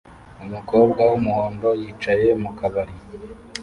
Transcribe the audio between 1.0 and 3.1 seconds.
wumuhondo yicaye mukabari